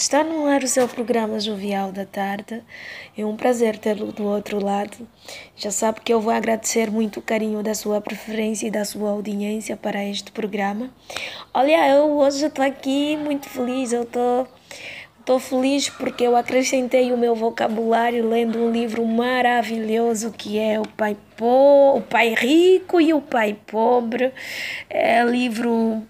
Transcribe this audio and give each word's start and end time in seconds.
está 0.00 0.24
no 0.24 0.46
ar 0.46 0.62
o 0.62 0.66
seu 0.66 0.88
programa 0.88 1.38
Jovial 1.38 1.92
da 1.92 2.06
Tarde. 2.06 2.62
É 3.16 3.22
um 3.22 3.36
prazer 3.36 3.76
tê-lo 3.76 4.10
do 4.12 4.24
outro 4.24 4.58
lado. 4.58 4.96
Já 5.54 5.70
sabe 5.70 6.00
que 6.00 6.10
eu 6.12 6.22
vou 6.22 6.32
agradecer 6.32 6.90
muito 6.90 7.20
o 7.20 7.22
carinho 7.22 7.62
da 7.62 7.74
sua 7.74 8.00
preferência 8.00 8.66
e 8.66 8.70
da 8.70 8.82
sua 8.82 9.10
audiência 9.10 9.76
para 9.76 10.02
este 10.02 10.32
programa. 10.32 10.88
Olha, 11.52 11.86
eu 11.90 12.12
hoje 12.12 12.46
estou 12.46 12.64
aqui 12.64 13.14
muito 13.18 13.46
feliz. 13.48 13.92
Eu 13.92 14.04
estou. 14.04 14.48
Feliz 15.38 15.88
porque 15.88 16.24
eu 16.24 16.34
acrescentei 16.34 17.12
o 17.12 17.16
meu 17.16 17.36
vocabulário 17.36 18.28
lendo 18.28 18.58
um 18.58 18.72
livro 18.72 19.06
maravilhoso 19.06 20.32
que 20.32 20.58
é 20.58 20.80
O 20.80 20.88
Pai, 20.88 21.16
po 21.36 21.98
o 21.98 22.00
Pai 22.00 22.34
Rico 22.34 23.00
e 23.00 23.14
o 23.14 23.20
Pai 23.20 23.56
Pobre. 23.64 24.32
É 24.88 25.22
livro 25.22 26.02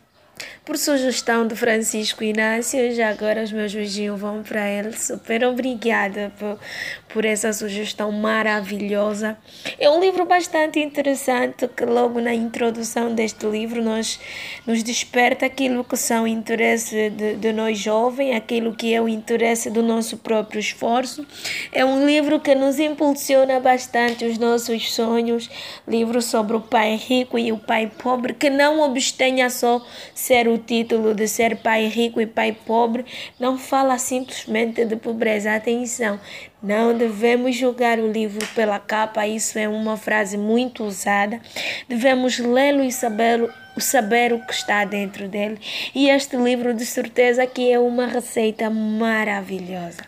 por 0.70 0.79
sugestão 0.79 1.48
do 1.48 1.56
Francisco 1.56 2.23
Inácio, 2.23 2.95
já 2.95 3.09
agora 3.09 3.42
os 3.42 3.51
meus 3.51 3.74
beijinhos 3.74 4.20
vão 4.20 4.41
para 4.41 4.70
ele. 4.70 4.96
Super 4.96 5.45
obrigada 5.45 6.33
por, 6.38 6.60
por 7.09 7.24
essa 7.24 7.52
sugestão 7.52 8.12
maravilhosa. 8.12 9.37
É 9.80 9.91
um 9.91 9.98
livro 9.98 10.24
bastante 10.24 10.79
interessante 10.79 11.66
que 11.66 11.84
logo 11.84 12.20
na 12.20 12.33
introdução 12.33 13.12
deste 13.12 13.46
livro 13.46 13.83
nós 13.83 14.20
nos 14.65 14.84
desperta 14.84 15.45
aquilo 15.45 15.83
que 15.83 15.96
são 15.96 16.24
interesse 16.24 17.10
de, 17.10 17.34
de 17.34 17.52
nós 17.52 17.77
jovens, 17.77 18.37
aquilo 18.37 18.73
que 18.73 18.95
é 18.95 19.02
o 19.02 19.09
interesse 19.09 19.71
do 19.71 19.82
nosso 19.82 20.18
próprio 20.18 20.60
esforço. 20.60 21.27
É 21.73 21.84
um 21.84 22.07
livro 22.07 22.38
que 22.38 22.55
nos 22.55 22.79
impulsiona 22.79 23.59
bastante 23.59 24.24
os 24.24 24.38
nossos 24.38 24.95
sonhos, 24.95 25.51
livro 25.88 26.23
sobre 26.23 26.57
o 26.57 26.60
pai 26.60 26.95
rico 26.95 27.37
e 27.37 27.51
o 27.51 27.59
pai 27.59 27.90
pobre, 28.01 28.34
que 28.34 28.49
não 28.49 28.79
obstenha 28.82 29.51
só 29.51 29.84
ser 30.15 30.46
o 30.46 30.59
título 30.60 31.14
de 31.14 31.26
ser 31.26 31.56
pai 31.56 31.86
rico 31.86 32.20
e 32.20 32.26
pai 32.26 32.52
pobre, 32.52 33.04
não 33.38 33.58
fala 33.58 33.98
simplesmente 33.98 34.84
de 34.84 34.94
pobreza. 34.94 35.54
Atenção, 35.54 36.20
não 36.62 36.96
devemos 36.96 37.56
julgar 37.56 37.98
o 37.98 38.12
livro 38.12 38.46
pela 38.54 38.78
capa, 38.78 39.26
isso 39.26 39.58
é 39.58 39.66
uma 39.66 39.96
frase 39.96 40.38
muito 40.38 40.84
usada. 40.84 41.40
Devemos 41.88 42.38
lê-lo 42.38 42.84
e 42.84 42.92
saber, 42.92 43.48
saber 43.78 44.32
o 44.32 44.46
que 44.46 44.52
está 44.52 44.84
dentro 44.84 45.26
dele. 45.26 45.58
E 45.94 46.08
este 46.08 46.36
livro, 46.36 46.72
de 46.72 46.86
certeza, 46.86 47.46
que 47.46 47.72
é 47.72 47.78
uma 47.78 48.06
receita 48.06 48.70
maravilhosa. 48.70 50.04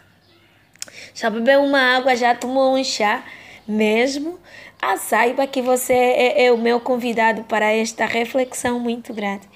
Já 1.14 1.28
bebeu 1.28 1.62
uma 1.62 1.96
água, 1.96 2.14
já 2.14 2.34
tomou 2.34 2.76
um 2.76 2.84
chá? 2.84 3.24
Mesmo? 3.66 4.38
Ah, 4.80 4.96
saiba 4.96 5.46
que 5.46 5.62
você 5.62 5.92
é, 5.92 6.46
é 6.46 6.52
o 6.52 6.58
meu 6.58 6.80
convidado 6.80 7.44
para 7.44 7.70
esta 7.70 8.04
reflexão 8.04 8.80
muito 8.80 9.14
grande. 9.14 9.48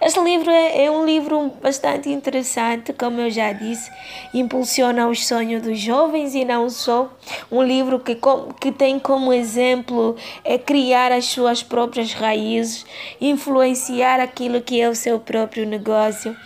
Este 0.00 0.18
livro 0.18 0.50
é, 0.50 0.86
é, 0.86 0.90
um 0.90 1.06
livro 1.06 1.52
bastante 1.62 2.10
interessante, 2.10 2.92
como 2.92 3.20
eu 3.20 3.30
já 3.30 3.52
disse, 3.52 3.88
impulsiona 4.34 5.06
os 5.06 5.24
sonhos 5.24 5.62
dos 5.62 5.78
jovens 5.78 6.34
e 6.34 6.44
não 6.44 6.68
só. 6.68 7.08
Um 7.52 7.62
livro 7.62 8.00
que, 8.00 8.18
que 8.60 8.72
tem 8.72 8.98
como 8.98 9.32
exemplo 9.32 10.16
é 10.42 10.58
criar 10.58 11.12
as 11.12 11.26
suas 11.26 11.62
próprias 11.62 12.12
raízes, 12.12 12.84
influenciar 13.20 14.18
aquilo 14.18 14.60
que 14.60 14.80
é 14.80 14.88
o 14.88 14.94
seu 14.96 15.20
próprio 15.20 15.64
negócio. 15.64 16.36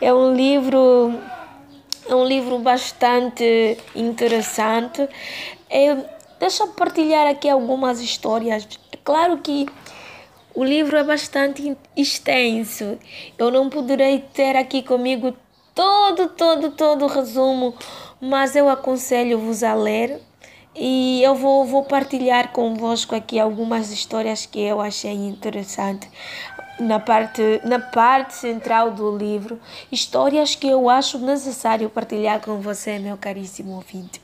É 0.00 0.12
um 0.12 0.34
livro 0.34 1.14
é 2.08 2.14
um 2.14 2.24
livro 2.24 2.58
bastante 2.58 3.78
interessante. 3.94 5.08
É, 5.70 6.13
deixa 6.38 6.64
eu 6.64 6.68
partilhar 6.68 7.26
aqui 7.26 7.48
algumas 7.48 8.00
histórias. 8.00 8.68
É 8.92 8.96
claro 8.96 9.38
que 9.38 9.66
o 10.54 10.62
livro 10.62 10.96
é 10.96 11.04
bastante 11.04 11.76
extenso. 11.96 12.98
Eu 13.36 13.50
não 13.50 13.68
poderei 13.68 14.20
ter 14.20 14.56
aqui 14.56 14.82
comigo 14.82 15.34
todo, 15.74 16.28
todo, 16.28 16.70
todo 16.70 17.04
o 17.04 17.08
resumo, 17.08 17.74
mas 18.20 18.54
eu 18.54 18.68
aconselho-vos 18.68 19.62
a 19.62 19.74
ler 19.74 20.20
e 20.76 21.22
eu 21.22 21.34
vou, 21.34 21.64
vou 21.64 21.84
partilhar 21.84 22.52
convosco 22.52 23.14
aqui 23.14 23.38
algumas 23.38 23.90
histórias 23.90 24.46
que 24.46 24.60
eu 24.60 24.80
achei 24.80 25.12
interessante 25.12 26.08
na 26.78 26.98
parte, 26.98 27.60
na 27.64 27.78
parte 27.78 28.34
central 28.34 28.90
do 28.90 29.16
livro, 29.16 29.60
histórias 29.90 30.54
que 30.54 30.66
eu 30.66 30.88
acho 30.88 31.18
necessário 31.18 31.88
partilhar 31.88 32.40
com 32.40 32.60
você, 32.60 32.98
meu 32.98 33.16
caríssimo 33.16 33.72
ouvinte. 33.72 34.23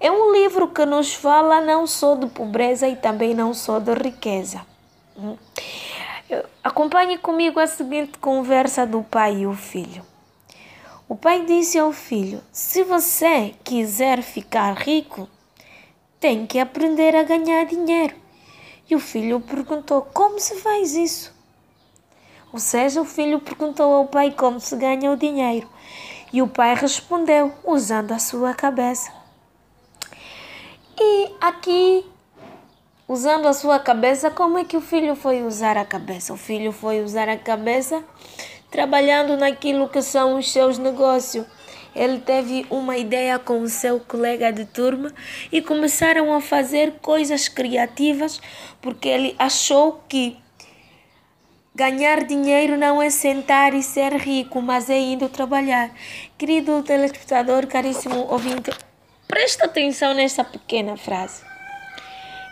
É 0.00 0.10
um 0.10 0.32
livro 0.32 0.68
que 0.68 0.84
nos 0.84 1.14
fala 1.14 1.60
não 1.60 1.86
só 1.86 2.14
de 2.14 2.26
pobreza 2.26 2.88
e 2.88 2.96
também 2.96 3.34
não 3.34 3.54
só 3.54 3.78
de 3.78 3.92
riqueza 3.94 4.64
Acompanhe 6.62 7.18
comigo 7.18 7.60
a 7.60 7.66
seguinte 7.66 8.18
conversa 8.18 8.86
do 8.86 9.02
pai 9.02 9.40
e 9.40 9.46
o 9.46 9.54
filho. 9.54 10.04
O 11.08 11.14
pai 11.14 11.44
disse 11.44 11.78
ao 11.78 11.92
filho: 11.92 12.42
Se 12.50 12.82
você 12.82 13.54
quiser 13.62 14.22
ficar 14.22 14.72
rico, 14.74 15.28
tem 16.18 16.46
que 16.46 16.58
aprender 16.58 17.14
a 17.14 17.22
ganhar 17.22 17.66
dinheiro. 17.66 18.16
E 18.90 18.96
o 18.96 18.98
filho 18.98 19.40
perguntou: 19.40 20.02
Como 20.12 20.40
se 20.40 20.56
faz 20.56 20.94
isso? 20.94 21.32
Ou 22.52 22.58
seja, 22.58 23.00
o 23.00 23.04
filho 23.04 23.40
perguntou 23.40 23.92
ao 23.94 24.06
pai 24.06 24.32
como 24.32 24.58
se 24.58 24.74
ganha 24.76 25.12
o 25.12 25.16
dinheiro. 25.16 25.68
E 26.32 26.42
o 26.42 26.48
pai 26.48 26.74
respondeu 26.74 27.52
usando 27.64 28.12
a 28.12 28.18
sua 28.18 28.54
cabeça. 28.54 29.23
E 30.98 31.32
aqui 31.40 32.06
usando 33.08 33.48
a 33.48 33.52
sua 33.52 33.78
cabeça, 33.80 34.30
como 34.30 34.58
é 34.58 34.64
que 34.64 34.76
o 34.76 34.80
filho 34.80 35.16
foi 35.16 35.42
usar 35.42 35.76
a 35.76 35.84
cabeça? 35.84 36.32
O 36.32 36.36
filho 36.36 36.70
foi 36.70 37.02
usar 37.02 37.28
a 37.28 37.36
cabeça 37.36 38.04
trabalhando 38.70 39.36
naquilo 39.36 39.88
que 39.88 40.00
são 40.02 40.38
os 40.38 40.52
seus 40.52 40.78
negócios. 40.78 41.46
Ele 41.94 42.18
teve 42.18 42.66
uma 42.70 42.96
ideia 42.96 43.38
com 43.38 43.60
o 43.60 43.68
seu 43.68 44.00
colega 44.00 44.52
de 44.52 44.64
turma 44.64 45.12
e 45.50 45.60
começaram 45.60 46.32
a 46.32 46.40
fazer 46.40 46.94
coisas 47.00 47.48
criativas 47.48 48.40
porque 48.80 49.08
ele 49.08 49.34
achou 49.38 50.00
que 50.08 50.36
ganhar 51.74 52.24
dinheiro 52.24 52.76
não 52.76 53.02
é 53.02 53.10
sentar 53.10 53.74
e 53.74 53.82
ser 53.82 54.12
rico, 54.12 54.62
mas 54.62 54.88
é 54.88 54.98
indo 54.98 55.28
trabalhar. 55.28 55.92
Querido 56.38 56.82
telespectador, 56.82 57.66
caríssimo 57.66 58.26
ouvinte, 58.30 58.70
presta 59.26 59.66
atenção 59.66 60.14
nesta 60.14 60.44
pequena 60.44 60.96
frase. 60.96 61.42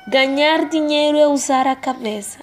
Ganhar 0.08 0.68
dinheiro 0.68 1.18
é 1.18 1.26
usar 1.26 1.66
a 1.66 1.76
cabeça. 1.76 2.40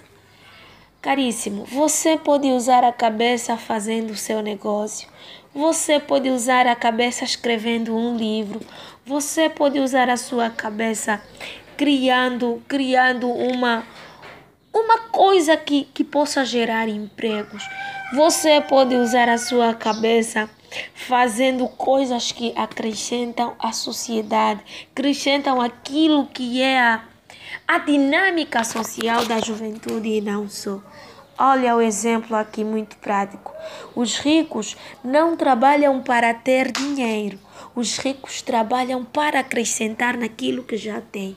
Caríssimo, 1.02 1.64
você 1.64 2.18
pode 2.18 2.48
usar 2.48 2.84
a 2.84 2.92
cabeça 2.92 3.56
fazendo 3.56 4.10
o 4.10 4.16
seu 4.16 4.42
negócio. 4.42 5.08
Você 5.54 5.98
pode 5.98 6.28
usar 6.30 6.66
a 6.66 6.76
cabeça 6.76 7.24
escrevendo 7.24 7.96
um 7.96 8.16
livro. 8.16 8.60
Você 9.04 9.48
pode 9.48 9.78
usar 9.78 10.08
a 10.08 10.16
sua 10.16 10.50
cabeça 10.50 11.22
criando, 11.76 12.62
criando 12.68 13.30
uma 13.30 13.84
uma 14.72 14.98
coisa 15.08 15.56
que, 15.56 15.84
que 15.84 16.04
possa 16.04 16.44
gerar 16.44 16.88
empregos. 16.88 17.62
Você 18.14 18.60
pode 18.60 18.94
usar 18.94 19.28
a 19.28 19.38
sua 19.38 19.74
cabeça 19.74 20.48
fazendo 20.94 21.68
coisas 21.68 22.32
que 22.32 22.52
acrescentam 22.56 23.54
à 23.58 23.72
sociedade, 23.72 24.60
acrescentam 24.92 25.60
aquilo 25.60 26.26
que 26.26 26.62
é 26.62 26.78
a 26.80 27.04
a 27.66 27.78
dinâmica 27.78 28.64
social 28.64 29.24
da 29.24 29.40
juventude 29.40 30.08
e 30.08 30.20
não 30.20 30.48
só. 30.48 30.80
Olha 31.38 31.74
o 31.74 31.80
exemplo 31.80 32.36
aqui 32.36 32.62
muito 32.62 32.96
prático. 32.96 33.54
Os 33.94 34.18
ricos 34.18 34.76
não 35.02 35.36
trabalham 35.36 36.02
para 36.02 36.34
ter 36.34 36.70
dinheiro. 36.70 37.38
Os 37.74 37.96
ricos 37.96 38.42
trabalham 38.42 39.04
para 39.04 39.40
acrescentar 39.40 40.16
naquilo 40.16 40.64
que 40.64 40.76
já 40.76 41.00
têm. 41.00 41.36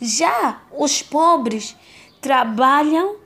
Já 0.00 0.60
os 0.72 1.02
pobres 1.02 1.76
trabalham 2.20 3.16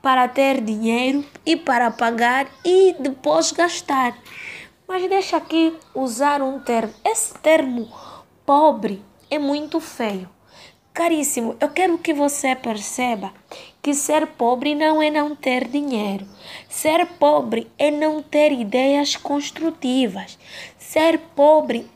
para 0.00 0.28
ter 0.28 0.60
dinheiro 0.60 1.24
e 1.44 1.56
para 1.56 1.90
pagar 1.90 2.46
e 2.64 2.94
depois 3.00 3.50
gastar. 3.50 4.16
Mas 4.88 5.08
deixa 5.08 5.36
aqui 5.36 5.76
usar 5.94 6.40
um 6.40 6.60
termo. 6.60 6.94
Esse 7.04 7.34
termo 7.34 7.88
pobre 8.44 9.02
é 9.28 9.38
muito 9.38 9.80
feio. 9.80 10.28
Caríssimo, 10.94 11.56
eu 11.60 11.68
quero 11.68 11.98
que 11.98 12.14
você 12.14 12.54
perceba 12.54 13.32
que 13.82 13.92
ser 13.92 14.26
pobre 14.28 14.74
não 14.74 15.02
é 15.02 15.10
não 15.10 15.36
ter 15.36 15.68
dinheiro. 15.68 16.26
Ser 16.68 17.04
pobre 17.18 17.70
é 17.76 17.90
não 17.90 18.22
ter 18.22 18.52
ideias 18.52 19.16
construtivas. 19.16 20.38
Ser 20.78 21.18
pobre 21.34 21.86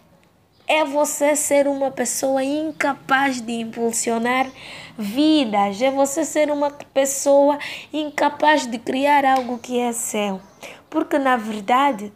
é 0.66 0.84
você 0.84 1.34
ser 1.34 1.66
uma 1.66 1.90
pessoa 1.90 2.44
incapaz 2.44 3.40
de 3.40 3.52
impulsionar 3.54 4.48
vidas, 4.96 5.82
é 5.82 5.90
você 5.90 6.24
ser 6.24 6.50
uma 6.50 6.70
pessoa 6.70 7.58
incapaz 7.92 8.66
de 8.66 8.78
criar 8.78 9.24
algo 9.24 9.58
que 9.58 9.80
é 9.80 9.92
seu. 9.92 10.40
Porque 10.88 11.18
na 11.18 11.36
verdade, 11.36 12.12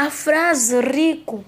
a 0.00 0.10
frase 0.10 0.80
rico 0.80 1.44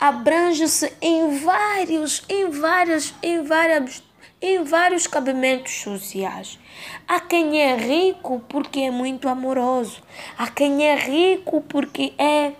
abrange-se 0.00 0.90
em 0.98 1.38
vários, 1.40 2.24
em 2.26 2.48
vários, 2.48 3.12
em 3.22 3.42
vários, 3.42 4.02
em 4.40 4.64
vários 4.64 5.06
cabimentos 5.06 5.82
sociais. 5.82 6.58
Há 7.06 7.20
quem 7.20 7.60
é 7.60 7.76
rico 7.76 8.42
porque 8.48 8.80
é 8.80 8.90
muito 8.90 9.28
amoroso, 9.28 10.02
há 10.38 10.48
quem 10.48 10.86
é 10.86 10.94
rico 10.96 11.60
porque 11.68 12.14
é 12.16 12.52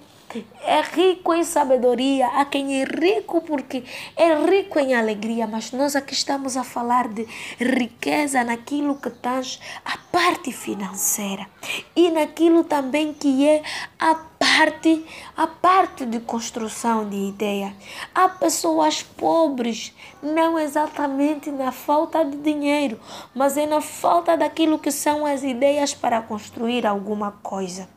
é 0.63 0.81
rico 0.81 1.33
em 1.33 1.45
sabedoria, 1.45 2.27
há 2.27 2.45
quem 2.45 2.81
é 2.81 2.85
rico 2.85 3.41
porque 3.43 3.85
é 4.17 4.35
rico 4.35 4.79
em 4.79 4.95
alegria, 4.95 5.47
mas 5.47 5.73
nós 5.73 5.95
aqui 5.95 6.15
estamos 6.15 6.57
a 6.57 6.65
falar 6.65 7.09
de 7.09 7.27
riqueza 7.59 8.43
naquilo 8.43 8.97
que 8.97 9.11
traz 9.11 9.61
a 9.85 9.97
parte 10.11 10.51
financeira 10.51 11.47
e 11.95 12.11
naquilo 12.11 12.65
também 12.65 13.15
que 13.15 13.49
é 13.49 13.63
a 13.99 14.15
parte, 14.15 15.05
a 15.37 15.47
parte 15.47 16.05
de 16.07 16.21
construção 16.21 17.09
de 17.09 17.17
ideia. 17.17 17.75
Há 18.15 18.29
pessoas 18.29 19.03
pobres, 19.03 19.95
não 20.23 20.59
exatamente 20.59 21.51
na 21.51 21.73
falta 21.73 22.25
de 22.25 22.37
dinheiro, 22.39 22.99
mas 23.35 23.57
é 23.57 23.67
na 23.67 23.81
falta 23.81 24.37
daquilo 24.37 24.79
que 24.79 24.91
são 24.91 25.25
as 25.25 25.43
ideias 25.43 25.95
para 25.95 26.21
construir 26.23 26.87
alguma 26.87 27.33
coisa. 27.43 27.89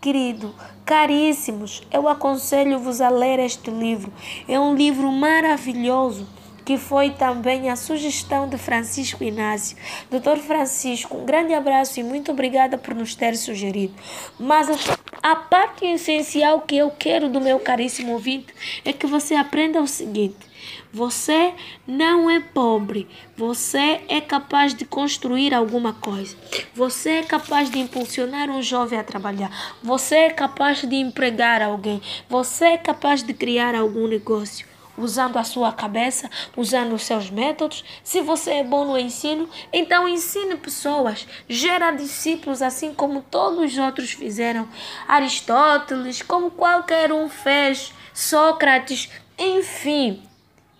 Querido, 0.00 0.54
caríssimos, 0.84 1.82
eu 1.90 2.08
aconselho-vos 2.08 3.00
a 3.00 3.08
ler 3.08 3.38
este 3.38 3.70
livro. 3.70 4.12
É 4.46 4.58
um 4.60 4.74
livro 4.74 5.10
maravilhoso 5.10 6.26
que 6.64 6.76
foi 6.76 7.10
também 7.10 7.70
a 7.70 7.76
sugestão 7.76 8.48
de 8.48 8.58
Francisco 8.58 9.22
Inácio. 9.22 9.76
Doutor 10.10 10.36
Francisco, 10.38 11.16
um 11.16 11.24
grande 11.24 11.54
abraço 11.54 12.00
e 12.00 12.02
muito 12.02 12.32
obrigada 12.32 12.76
por 12.76 12.92
nos 12.92 13.14
ter 13.14 13.36
sugerido. 13.36 13.94
Mas 14.38 14.68
a 15.28 15.34
parte 15.34 15.84
essencial 15.84 16.60
que 16.60 16.76
eu 16.76 16.88
quero 16.88 17.28
do 17.28 17.40
meu 17.40 17.58
caríssimo 17.58 18.12
ouvinte 18.12 18.54
é 18.84 18.92
que 18.92 19.08
você 19.08 19.34
aprenda 19.34 19.82
o 19.82 19.86
seguinte: 19.88 20.36
você 20.92 21.52
não 21.84 22.30
é 22.30 22.38
pobre, 22.38 23.08
você 23.36 24.02
é 24.08 24.20
capaz 24.20 24.72
de 24.72 24.84
construir 24.84 25.52
alguma 25.52 25.92
coisa. 25.94 26.36
Você 26.76 27.10
é 27.10 27.22
capaz 27.24 27.68
de 27.68 27.80
impulsionar 27.80 28.48
um 28.48 28.62
jovem 28.62 29.00
a 29.00 29.02
trabalhar. 29.02 29.50
Você 29.82 30.14
é 30.14 30.30
capaz 30.30 30.82
de 30.82 30.94
empregar 30.94 31.60
alguém. 31.60 32.00
Você 32.28 32.66
é 32.66 32.78
capaz 32.78 33.24
de 33.24 33.34
criar 33.34 33.74
algum 33.74 34.06
negócio 34.06 34.75
usando 34.96 35.36
a 35.36 35.44
sua 35.44 35.72
cabeça, 35.72 36.30
usando 36.56 36.94
os 36.94 37.02
seus 37.02 37.30
métodos. 37.30 37.84
Se 38.02 38.20
você 38.20 38.54
é 38.54 38.64
bom 38.64 38.84
no 38.84 38.98
ensino, 38.98 39.48
então 39.72 40.08
ensine 40.08 40.56
pessoas, 40.56 41.26
gera 41.48 41.90
discípulos, 41.90 42.62
assim 42.62 42.94
como 42.94 43.22
todos 43.22 43.72
os 43.72 43.78
outros 43.78 44.12
fizeram. 44.12 44.68
Aristóteles, 45.06 46.22
como 46.22 46.50
qualquer 46.50 47.12
um 47.12 47.28
fez, 47.28 47.92
Sócrates, 48.12 49.10
enfim. 49.38 50.22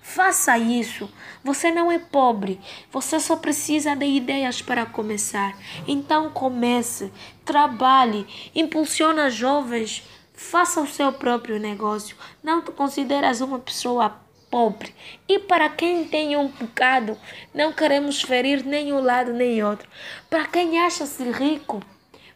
Faça 0.01 0.57
isso. 0.57 1.11
Você 1.45 1.71
não 1.71 1.93
é 1.93 1.99
pobre. 1.99 2.61
Você 2.91 3.21
só 3.21 3.37
precisa 3.37 3.95
de 3.95 4.07
ideias 4.07 4.63
para 4.63 4.87
começar. 4.87 5.55
Então 5.87 6.31
comece, 6.31 7.13
trabalhe, 7.45 8.27
impulsiona 8.55 9.29
jovens 9.29 10.03
Faça 10.37 10.81
o 10.81 10.87
seu 10.87 11.13
próprio 11.13 11.59
negócio. 11.59 12.17
Não 12.43 12.63
te 12.63 12.71
consideras 12.71 13.41
uma 13.41 13.59
pessoa 13.59 14.21
pobre. 14.51 14.95
E 15.29 15.39
para 15.39 15.69
quem 15.71 16.05
tem 16.05 16.37
um 16.37 16.49
bocado, 16.49 17.19
não 17.55 17.73
queremos 17.73 18.23
ferir 18.23 18.65
nem 18.65 18.93
um 18.93 19.01
lado 19.01 19.33
nem 19.33 19.65
outro. 19.65 19.89
Para 20.29 20.47
quem 20.47 20.79
acha-se 20.79 21.25
rico, 21.33 21.83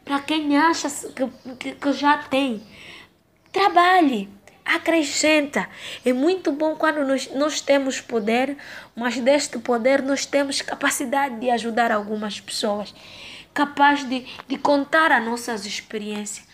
para 0.05 0.19
quem 0.20 0.56
acha 0.56 0.88
que, 0.91 1.26
que, 1.56 1.73
que 1.73 1.93
já 1.93 2.19
tem, 2.19 2.62
trabalhe 3.52 4.29
acrescenta. 4.64 5.69
É 6.05 6.12
muito 6.12 6.52
bom 6.52 6.76
quando 6.76 7.05
nós, 7.05 7.29
nós 7.35 7.61
temos 7.61 8.00
poder, 8.00 8.56
mas 8.94 9.19
deste 9.19 9.58
poder 9.58 10.02
nós 10.02 10.25
temos 10.25 10.62
capacidade 10.62 11.38
de 11.41 11.50
ajudar 11.50 11.91
algumas 11.91 12.41
pessoas, 12.41 12.94
capaz 13.52 14.08
de, 14.08 14.26
de 14.47 14.58
contar 14.58 15.11
as 15.11 15.25
nossas 15.25 15.67
experiências. 15.67 16.50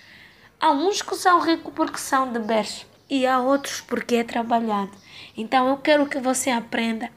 Há 0.58 0.70
uns 0.70 1.03
que 1.03 1.14
são 1.17 1.38
ricos 1.41 1.73
porque 1.75 1.99
são 1.99 2.32
de 2.32 2.38
berço 2.38 2.87
e 3.11 3.26
há 3.26 3.38
outros 3.38 3.82
porque 3.82 4.17
é 4.17 4.25
trabalhado. 4.25 4.91
Então 5.37 5.69
eu 5.69 5.76
quero 5.76 6.06
que 6.06 6.19
você 6.19 6.49
aprenda 6.50 7.11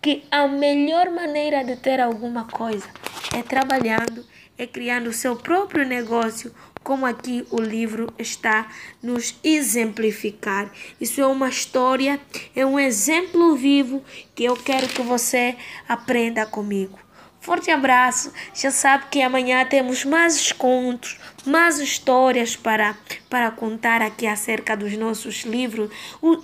que 0.00 0.22
a 0.30 0.46
melhor 0.46 1.10
maneira 1.10 1.64
de 1.64 1.74
ter 1.74 2.00
alguma 2.00 2.44
coisa 2.44 2.88
é 3.34 3.42
trabalhando, 3.42 4.24
é 4.56 4.68
criando 4.68 5.08
o 5.08 5.12
seu 5.12 5.34
próprio 5.34 5.84
negócio, 5.84 6.54
como 6.84 7.04
aqui 7.04 7.44
o 7.50 7.60
livro 7.60 8.14
está 8.16 8.70
nos 9.02 9.34
exemplificar. 9.42 10.70
Isso 11.00 11.20
é 11.20 11.26
uma 11.26 11.48
história, 11.48 12.20
é 12.54 12.64
um 12.64 12.78
exemplo 12.78 13.56
vivo 13.56 14.04
que 14.32 14.44
eu 14.44 14.56
quero 14.56 14.86
que 14.86 15.02
você 15.02 15.56
aprenda 15.88 16.46
comigo. 16.46 17.05
Forte 17.46 17.70
abraço. 17.70 18.32
Já 18.52 18.72
sabe 18.72 19.04
que 19.08 19.22
amanhã 19.22 19.64
temos 19.64 20.04
mais 20.04 20.50
contos, 20.50 21.16
mais 21.46 21.78
histórias 21.78 22.56
para, 22.56 22.98
para 23.30 23.52
contar 23.52 24.02
aqui 24.02 24.26
acerca 24.26 24.76
dos 24.76 24.96
nossos 24.96 25.44
livros. 25.44 25.88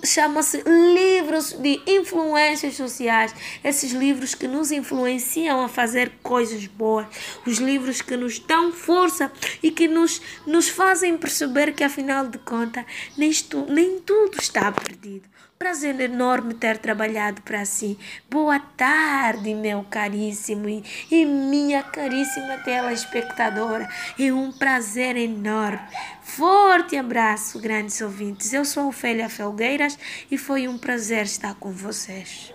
Chama-se 0.05 0.63
livros 0.63 1.51
de 1.51 1.81
influências 1.85 2.75
sociais. 2.75 3.35
Esses 3.61 3.91
livros 3.91 4.33
que 4.33 4.47
nos 4.47 4.71
influenciam 4.71 5.65
a 5.65 5.67
fazer 5.67 6.09
coisas 6.23 6.67
boas. 6.67 7.05
Os 7.45 7.57
livros 7.57 8.01
que 8.01 8.15
nos 8.15 8.39
dão 8.39 8.71
força 8.71 9.29
e 9.61 9.71
que 9.71 9.89
nos, 9.89 10.21
nos 10.47 10.69
fazem 10.69 11.17
perceber 11.17 11.73
que, 11.73 11.83
afinal 11.83 12.27
de 12.27 12.37
contas, 12.37 12.85
nem, 13.17 13.29
nem 13.67 13.99
tudo 13.99 14.37
está 14.39 14.71
perdido. 14.71 15.27
Prazer 15.63 15.97
enorme 16.01 16.53
ter 16.55 16.77
trabalhado 16.77 17.41
para 17.41 17.63
si. 17.63 17.97
Boa 18.29 18.59
tarde, 18.59 19.55
meu 19.55 19.81
caríssimo 19.89 20.67
e, 20.67 20.83
e 21.09 21.25
minha 21.25 21.81
caríssima 21.81 22.57
telespectadora. 22.65 23.87
É 24.19 24.33
um 24.33 24.51
prazer 24.51 25.15
enorme. 25.15 25.79
Forte 26.21 26.97
abraço, 26.97 27.61
grandes 27.61 28.01
ouvintes. 28.01 28.51
Eu 28.51 28.65
sou 28.65 28.89
Ofélia 28.89 29.29
Felgueiras 29.29 29.97
e 30.29 30.37
foi 30.37 30.67
um 30.67 30.77
prazer 30.77 31.23
estar 31.23 31.55
com 31.55 31.71
vocês. 31.71 32.53